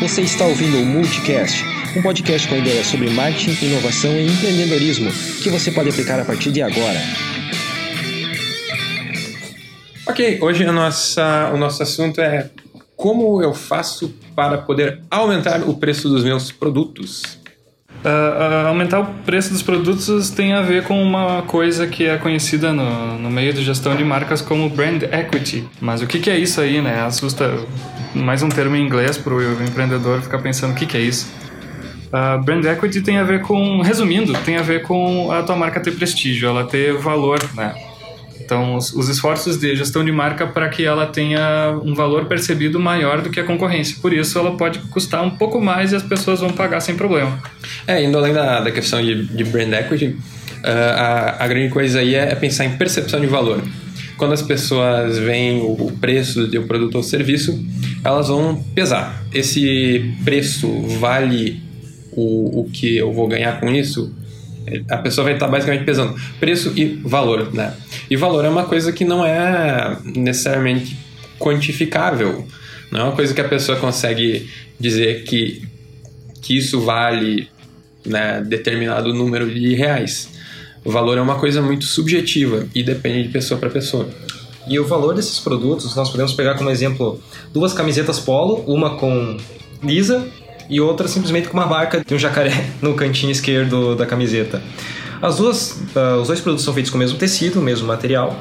[0.00, 1.64] Você está ouvindo o Multicast,
[1.96, 5.10] um podcast com ideias sobre marketing, inovação e empreendedorismo
[5.42, 7.00] que você pode aplicar a partir de agora.
[10.06, 12.48] Ok, hoje a nossa, o nosso assunto é
[12.96, 17.22] como eu faço para poder aumentar o preço dos meus produtos.
[18.04, 22.16] Uh, uh, aumentar o preço dos produtos tem a ver com uma coisa que é
[22.16, 25.68] conhecida no, no meio de gestão de marcas como brand equity.
[25.80, 27.00] Mas o que, que é isso aí, né?
[27.00, 27.58] Assusta
[28.14, 31.28] mais um termo em inglês para o empreendedor ficar pensando o que, que é isso.
[32.08, 35.78] Uh, brand equity tem a ver com, resumindo, tem a ver com a tua marca
[35.78, 37.74] ter prestígio, ela ter valor, né?
[38.40, 42.80] Então, os, os esforços de gestão de marca para que ela tenha um valor percebido
[42.80, 43.98] maior do que a concorrência.
[44.00, 47.38] Por isso, ela pode custar um pouco mais e as pessoas vão pagar sem problema.
[47.86, 50.18] É, indo além da, da questão de, de brand equity, uh,
[50.64, 53.62] a, a grande coisa aí é, é pensar em percepção de valor
[54.18, 57.64] quando as pessoas veem o preço de um produto ou serviço,
[58.04, 59.24] elas vão pesar.
[59.32, 61.62] Esse preço vale
[62.12, 64.14] o, o que eu vou ganhar com isso?
[64.90, 67.74] A pessoa vai estar basicamente pesando preço e valor, né?
[68.10, 70.96] E valor é uma coisa que não é necessariamente
[71.38, 72.46] quantificável.
[72.90, 75.62] Não é uma coisa que a pessoa consegue dizer que,
[76.42, 77.48] que isso vale
[78.04, 80.28] né, determinado número de reais.
[80.84, 84.08] O valor é uma coisa muito subjetiva e depende de pessoa para pessoa.
[84.68, 87.18] E o valor desses produtos, nós podemos pegar como exemplo
[87.52, 89.36] duas camisetas polo, uma com
[89.82, 90.28] lisa
[90.68, 94.62] e outra simplesmente com uma marca de um jacaré no cantinho esquerdo da camiseta.
[95.22, 98.36] As duas, uh, os dois produtos são feitos com o mesmo tecido, o mesmo material.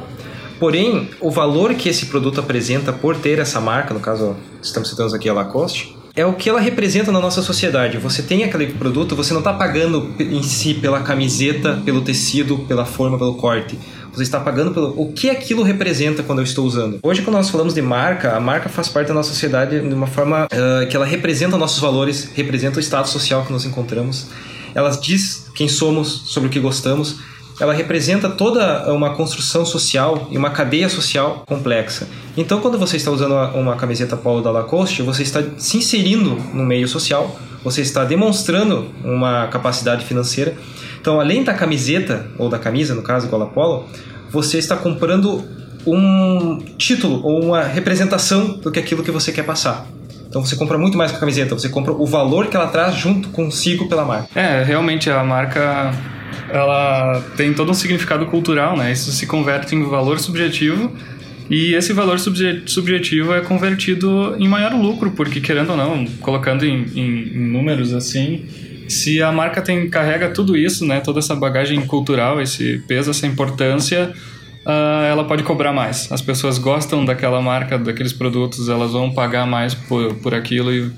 [0.59, 5.15] Porém, o valor que esse produto apresenta por ter essa marca, no caso, estamos citando
[5.15, 7.99] aqui a Lacoste, é o que ela representa na nossa sociedade.
[7.99, 12.85] Você tem aquele produto, você não está pagando em si pela camiseta, pelo tecido, pela
[12.85, 13.77] forma, pelo corte.
[14.17, 16.97] Você está pagando pelo o que aquilo representa quando eu estou usando.
[17.03, 20.07] Hoje, quando nós falamos de marca, a marca faz parte da nossa sociedade de uma
[20.07, 24.29] forma uh, que ela representa nossos valores, representa o estado social que nos encontramos.
[24.73, 27.17] Ela diz quem somos, sobre o que gostamos
[27.59, 32.07] ela representa toda uma construção social e uma cadeia social complexa.
[32.35, 36.63] Então, quando você está usando uma camiseta polo da Lacoste, você está se inserindo no
[36.63, 37.35] meio social,
[37.69, 40.55] você está demonstrando uma capacidade financeira.
[41.01, 43.85] Então, além da camiseta, ou da camisa, no caso, igual a polo,
[44.31, 45.43] você está comprando
[45.85, 49.85] um título ou uma representação do que aquilo que você quer passar.
[50.29, 52.95] Então você compra muito mais que a camiseta, você compra o valor que ela traz
[52.95, 54.27] junto consigo pela marca.
[54.33, 55.93] É, realmente a marca
[56.49, 58.91] ela tem todo um significado cultural, né?
[58.91, 60.91] Isso se converte em valor subjetivo
[61.49, 66.85] e esse valor subjetivo é convertido em maior lucro, porque querendo ou não, colocando em,
[66.95, 68.45] em, em números assim,
[68.89, 70.99] se a marca tem carrega tudo isso, né?
[70.99, 74.13] Toda essa bagagem cultural, esse peso, essa importância,
[74.65, 76.11] uh, ela pode cobrar mais.
[76.11, 80.91] As pessoas gostam daquela marca, daqueles produtos, elas vão pagar mais por, por aquilo e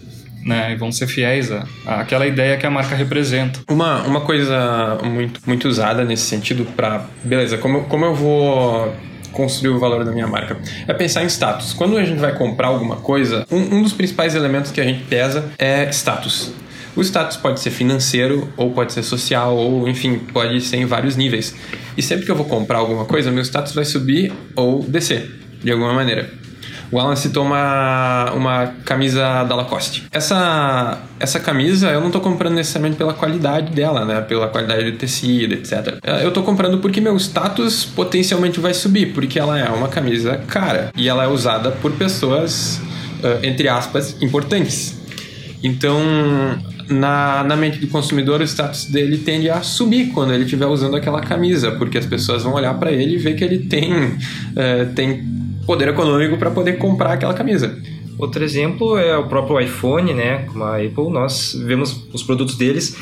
[0.45, 3.59] né, e vão ser fiéis à, àquela ideia que a marca representa.
[3.69, 8.95] Uma, uma coisa muito, muito usada nesse sentido para, beleza, como, como eu vou
[9.31, 10.57] construir o valor da minha marca?
[10.87, 11.73] É pensar em status.
[11.73, 15.03] Quando a gente vai comprar alguma coisa, um, um dos principais elementos que a gente
[15.05, 16.51] pesa é status.
[16.95, 21.15] O status pode ser financeiro, ou pode ser social, ou enfim, pode ser em vários
[21.15, 21.55] níveis.
[21.95, 25.31] E sempre que eu vou comprar alguma coisa, meu status vai subir ou descer,
[25.63, 26.29] de alguma maneira.
[26.91, 30.05] O Alan citou uma, uma camisa da Lacoste.
[30.11, 34.21] Essa, essa camisa eu não estou comprando necessariamente pela qualidade dela, né?
[34.21, 35.99] Pela qualidade do tecido, etc.
[36.21, 40.91] Eu estou comprando porque meu status potencialmente vai subir, porque ela é uma camisa cara
[40.95, 42.81] e ela é usada por pessoas,
[43.43, 44.97] entre aspas, importantes.
[45.61, 45.99] Então,
[46.89, 50.95] na, na mente do consumidor, o status dele tende a subir quando ele estiver usando
[50.95, 54.93] aquela camisa, porque as pessoas vão olhar para ele e ver que ele tem, uh,
[54.95, 55.38] tem
[55.69, 57.77] poder econômico para poder comprar aquela camisa.
[58.17, 60.47] Outro exemplo é o próprio iPhone, né?
[60.47, 62.97] Como a Apple, nós vemos os produtos deles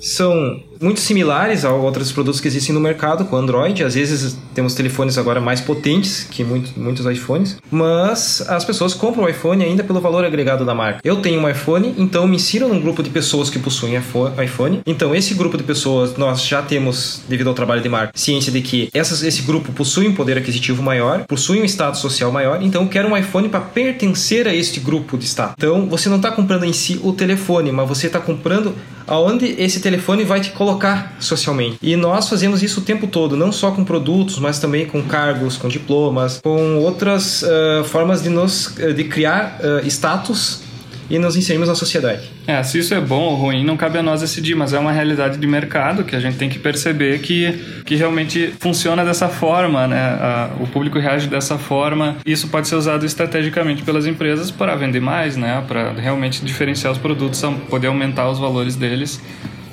[0.00, 3.84] são muito similares a outros produtos que existem no mercado com Android.
[3.84, 9.24] Às vezes temos telefones agora mais potentes que muito, muitos iPhones, mas as pessoas compram
[9.24, 11.00] o iPhone ainda pelo valor agregado da marca.
[11.04, 13.94] Eu tenho um iPhone, então me insiro num grupo de pessoas que possuem
[14.42, 14.80] iPhone.
[14.86, 18.62] Então esse grupo de pessoas nós já temos, devido ao trabalho de marca, ciência de
[18.62, 22.82] que essas, esse grupo possui um poder aquisitivo maior, possui um status social maior, então
[22.82, 25.54] eu quero um iPhone para pertencer a este grupo de status.
[25.58, 28.74] Então você não está comprando em si o telefone, mas você está comprando
[29.10, 31.76] aonde esse telefone vai te colocar socialmente.
[31.82, 35.56] E nós fazemos isso o tempo todo, não só com produtos, mas também com cargos,
[35.56, 40.69] com diplomas, com outras uh, formas de nos de criar uh, status
[41.10, 42.30] e nos inserirmos na sociedade.
[42.46, 44.92] É, se isso é bom ou ruim, não cabe a nós decidir, mas é uma
[44.92, 49.86] realidade de mercado que a gente tem que perceber que, que realmente funciona dessa forma,
[49.86, 50.00] né?
[50.00, 52.16] A, o público reage dessa forma.
[52.24, 55.62] Isso pode ser usado estrategicamente pelas empresas para vender mais, né?
[55.66, 59.20] Para realmente diferenciar os produtos, poder aumentar os valores deles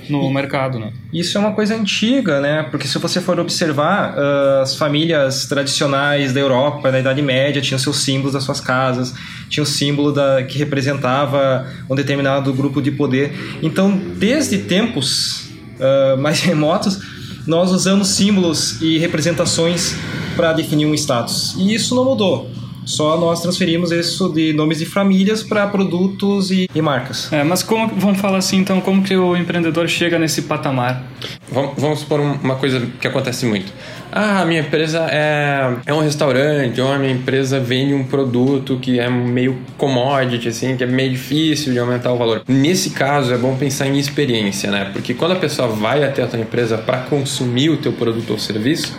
[0.09, 0.91] no mercado, né?
[1.11, 2.63] Isso é uma coisa antiga, né?
[2.69, 7.79] Porque se você for observar, uh, as famílias tradicionais da Europa, da Idade Média, tinham
[7.79, 9.13] seus símbolos das suas casas,
[9.49, 13.33] tinha o símbolo da, que representava um determinado grupo de poder.
[13.61, 15.49] Então, desde tempos
[15.79, 16.99] uh, mais remotos,
[17.45, 19.95] nós usamos símbolos e representações
[20.35, 21.55] para definir um status.
[21.57, 22.56] E isso não mudou.
[22.87, 27.31] Só nós transferimos isso de nomes de famílias para produtos e, e, marcas.
[27.33, 31.03] É, mas como vamos falar assim, então, como que o empreendedor chega nesse patamar?
[31.51, 33.73] Vamos, vamos supor uma coisa que acontece muito.
[34.09, 39.01] Ah, minha empresa é, é um restaurante, ou a minha empresa vende um produto que
[39.01, 42.41] é meio commodity, assim, que é meio difícil de aumentar o valor.
[42.47, 44.89] Nesse caso, é bom pensar em experiência, né?
[44.93, 48.39] Porque quando a pessoa vai até a tua empresa para consumir o teu produto ou
[48.39, 48.97] serviço,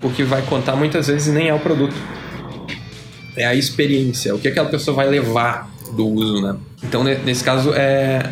[0.00, 1.94] o que vai contar muitas vezes nem é o produto
[3.36, 6.56] é a experiência, o que aquela pessoa vai levar do uso, né?
[6.82, 8.22] Então, nesse caso, é,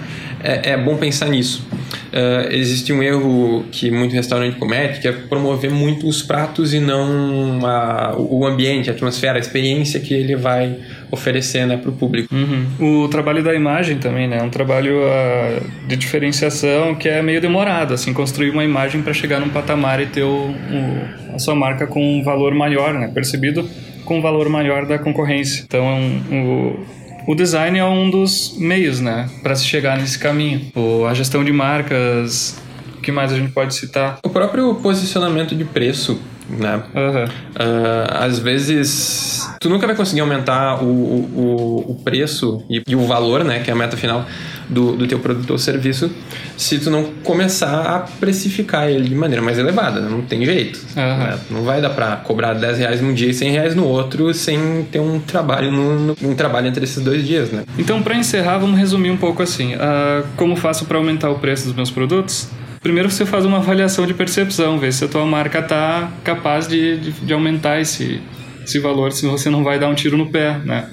[0.42, 1.66] é, é bom pensar nisso.
[2.12, 6.80] Uh, existe um erro que muito restaurante comete, que é promover muito os pratos e
[6.80, 10.76] não a, o ambiente, a atmosfera, a experiência que ele vai
[11.10, 12.34] oferecer né, para o público.
[12.34, 13.04] Uhum.
[13.04, 14.38] O trabalho da imagem também, né?
[14.38, 19.14] É um trabalho uh, de diferenciação que é meio demorado, assim, construir uma imagem para
[19.14, 23.08] chegar num patamar e ter o, o, a sua marca com um valor maior, né?
[23.08, 23.66] Percebido
[24.12, 25.64] com um valor maior da concorrência.
[25.66, 25.86] Então,
[26.30, 30.60] o, o design é um dos meios, né, para se chegar nesse caminho.
[30.76, 32.60] O, a gestão de marcas,
[32.98, 34.18] o que mais a gente pode citar?
[34.22, 36.20] O próprio posicionamento de preço,
[36.50, 36.82] né?
[36.94, 37.24] Uhum.
[37.24, 43.06] Uh, às vezes, tu nunca vai conseguir aumentar o, o, o preço e, e, o
[43.06, 44.26] valor, né, que é a meta final
[44.68, 46.10] do, do teu produto ou serviço,
[46.56, 50.00] se tu não começar a precificar ele de maneira mais elevada.
[50.00, 50.08] Né?
[50.10, 50.80] Não tem jeito.
[50.96, 51.18] Uhum.
[51.18, 51.38] Né?
[51.48, 54.84] Não vai dar para cobrar 10 reais num dia e 100 reais no outro sem
[54.90, 57.62] ter um trabalho, no, um trabalho entre esses dois dias, né?
[57.78, 59.74] Então, para encerrar, vamos resumir um pouco assim.
[59.74, 62.48] Uh, como faço para aumentar o preço dos meus produtos?
[62.82, 66.98] Primeiro você faz uma avaliação de percepção, ver se a tua marca está capaz de,
[66.98, 68.20] de, de aumentar esse,
[68.64, 70.88] esse valor, se você não vai dar um tiro no pé, né?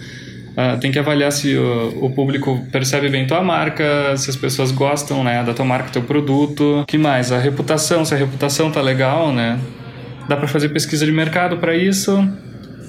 [0.49, 4.71] Uh, tem que avaliar se o, o, público percebe bem tua marca, se as pessoas
[4.71, 6.83] gostam né, da tua marca, teu produto.
[6.85, 7.31] que mais?
[7.31, 9.57] A reputação, se a reputação tá legal, né?
[10.27, 12.27] Dá para fazer pesquisa de mercado para isso,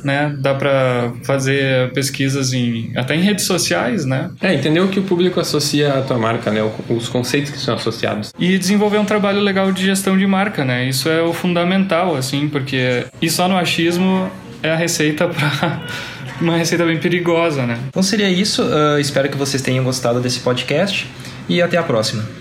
[0.05, 0.35] né?
[0.41, 4.31] Dá para fazer pesquisas em até em redes sociais, né?
[4.41, 6.61] É, entender o que o público associa à tua marca, né?
[6.89, 8.33] Os conceitos que são associados.
[8.39, 10.89] E desenvolver um trabalho legal de gestão de marca, né?
[10.89, 14.31] Isso é o fundamental, assim, porque e só no achismo
[14.63, 15.81] é a receita para
[16.41, 17.79] uma receita bem perigosa, né?
[17.89, 18.63] Então seria isso.
[18.63, 21.09] Uh, espero que vocês tenham gostado desse podcast
[21.49, 22.40] e até a próxima.